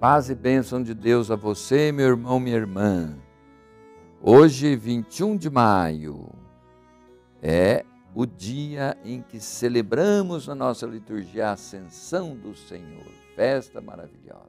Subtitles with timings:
[0.00, 3.18] Paz e bênção de Deus a você, meu irmão, minha irmã.
[4.22, 6.30] Hoje, 21 de maio,
[7.42, 7.84] é
[8.14, 13.04] o dia em que celebramos a nossa liturgia a Ascensão do Senhor,
[13.36, 14.48] festa maravilhosa.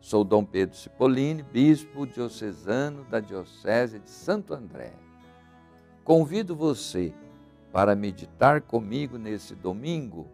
[0.00, 4.92] Sou Dom Pedro Cipollini, bispo diocesano da Diocese de Santo André.
[6.04, 7.14] Convido você
[7.72, 10.28] para meditar comigo nesse domingo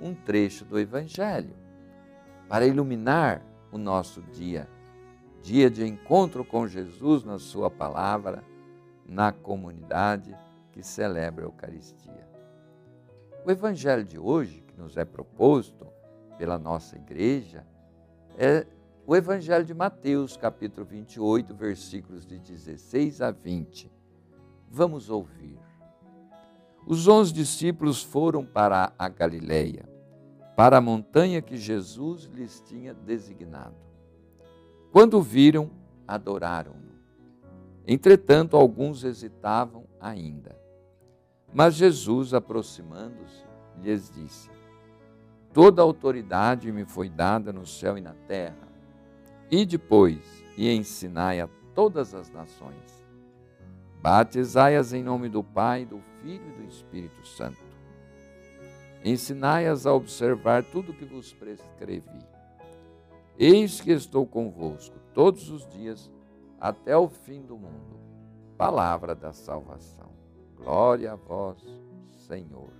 [0.00, 1.67] um trecho do Evangelho
[2.48, 4.68] para iluminar o nosso dia,
[5.42, 8.42] dia de encontro com Jesus na Sua palavra,
[9.06, 10.34] na comunidade
[10.72, 12.26] que celebra a Eucaristia.
[13.44, 15.86] O Evangelho de hoje, que nos é proposto
[16.38, 17.66] pela nossa igreja,
[18.36, 18.66] é
[19.06, 23.90] o Evangelho de Mateus, capítulo 28, versículos de 16 a 20.
[24.70, 25.58] Vamos ouvir.
[26.86, 29.87] Os onze discípulos foram para a Galileia
[30.58, 33.76] para a montanha que Jesus lhes tinha designado.
[34.90, 35.70] Quando viram,
[36.04, 36.98] adoraram-no.
[37.86, 40.60] Entretanto, alguns hesitavam ainda.
[41.54, 43.44] Mas Jesus, aproximando-se,
[43.80, 44.50] lhes disse:
[45.52, 48.68] Toda autoridade me foi dada no céu e na terra.
[49.48, 50.18] E depois,
[50.56, 53.06] e ensinai a todas as nações.
[54.02, 57.67] Batizai-as em nome do Pai, do Filho e do Espírito Santo
[59.04, 62.26] Ensinai-as a observar tudo o que vos prescrevi.
[63.38, 66.10] Eis que estou convosco todos os dias
[66.60, 67.98] até o fim do mundo.
[68.56, 70.10] Palavra da salvação.
[70.56, 71.62] Glória a vós,
[72.26, 72.72] Senhor.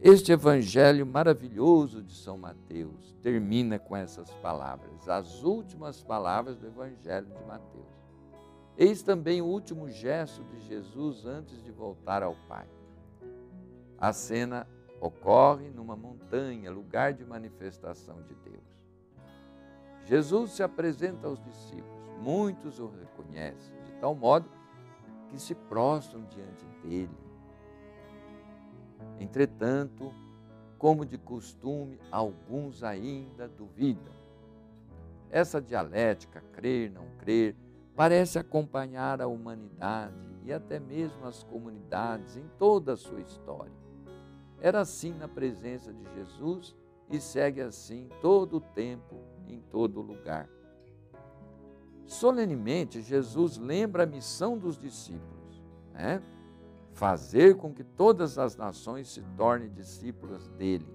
[0.00, 7.26] Este evangelho maravilhoso de São Mateus termina com essas palavras, as últimas palavras do evangelho
[7.26, 7.98] de Mateus.
[8.76, 12.68] Eis também o último gesto de Jesus antes de voltar ao Pai.
[14.00, 14.66] A cena
[15.00, 18.68] ocorre numa montanha, lugar de manifestação de Deus.
[20.04, 24.48] Jesus se apresenta aos discípulos, muitos o reconhecem, de tal modo
[25.28, 27.16] que se prostram diante dele.
[29.18, 30.14] Entretanto,
[30.78, 34.14] como de costume, alguns ainda duvidam.
[35.28, 37.56] Essa dialética, crer, não crer,
[37.96, 40.14] parece acompanhar a humanidade
[40.44, 43.87] e até mesmo as comunidades em toda a sua história.
[44.60, 46.76] Era assim na presença de Jesus
[47.10, 50.48] e segue assim todo o tempo, em todo lugar.
[52.04, 56.22] Solenemente, Jesus lembra a missão dos discípulos, né?
[56.92, 60.88] fazer com que todas as nações se tornem discípulas dele,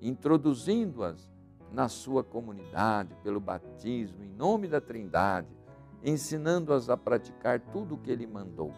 [0.00, 1.30] introduzindo-as
[1.72, 5.48] na sua comunidade pelo batismo, em nome da Trindade,
[6.02, 8.72] ensinando-as a praticar tudo o que ele mandou.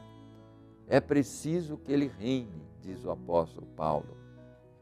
[0.86, 4.16] É preciso que ele reine, diz o apóstolo Paulo.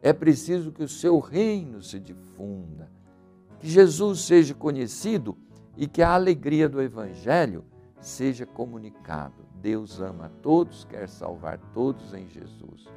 [0.03, 2.91] É preciso que o seu reino se difunda,
[3.59, 5.37] que Jesus seja conhecido
[5.77, 7.65] e que a alegria do Evangelho
[8.01, 9.45] seja comunicado.
[9.61, 12.89] Deus ama a todos, quer salvar todos em Jesus.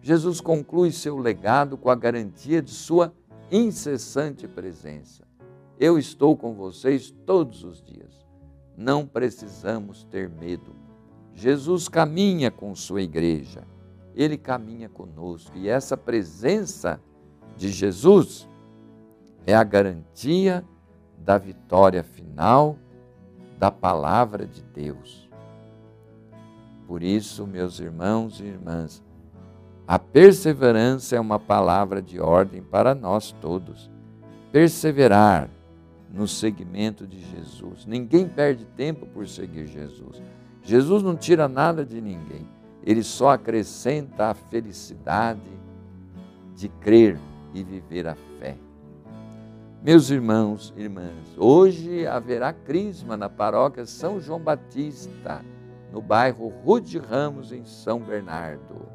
[0.00, 3.12] Jesus conclui seu legado com a garantia de sua
[3.50, 5.24] incessante presença.
[5.78, 8.24] Eu estou com vocês todos os dias.
[8.76, 10.83] Não precisamos ter medo.
[11.34, 13.64] Jesus caminha com sua igreja,
[14.14, 17.00] ele caminha conosco e essa presença
[17.56, 18.48] de Jesus
[19.46, 20.64] é a garantia
[21.18, 22.78] da vitória final
[23.58, 25.28] da palavra de Deus.
[26.86, 29.02] Por isso, meus irmãos e irmãs,
[29.86, 33.90] a perseverança é uma palavra de ordem para nós todos.
[34.52, 35.50] Perseverar
[36.12, 37.84] no seguimento de Jesus.
[37.84, 40.22] Ninguém perde tempo por seguir Jesus.
[40.64, 42.48] Jesus não tira nada de ninguém,
[42.82, 45.52] ele só acrescenta a felicidade
[46.56, 47.18] de crer
[47.52, 48.56] e viver a fé.
[49.82, 55.44] Meus irmãos e irmãs, hoje haverá crisma na paróquia São João Batista,
[55.92, 58.88] no bairro Rude Ramos, em São Bernardo.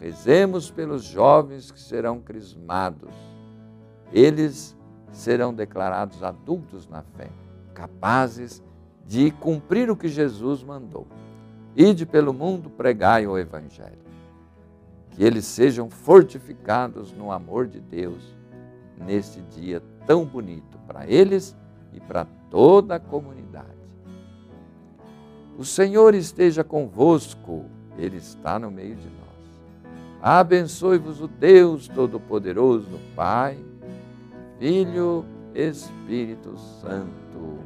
[0.00, 3.14] Rezemos pelos jovens que serão crismados.
[4.12, 4.76] Eles
[5.12, 7.30] serão declarados adultos na fé,
[7.72, 8.73] capazes de
[9.06, 11.06] de cumprir o que Jesus mandou.
[11.76, 14.04] Ide pelo mundo, pregai o Evangelho.
[15.10, 18.34] Que eles sejam fortificados no amor de Deus
[18.96, 21.56] neste dia tão bonito para eles
[21.92, 23.68] e para toda a comunidade.
[25.56, 27.64] O Senhor esteja convosco,
[27.96, 29.94] Ele está no meio de nós.
[30.20, 33.56] Abençoe-vos o Deus Todo-Poderoso, Pai,
[34.58, 35.24] Filho,
[35.54, 37.58] Espírito Santo.